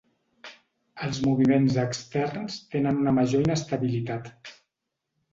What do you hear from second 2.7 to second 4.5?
tenen una major inestabilitat.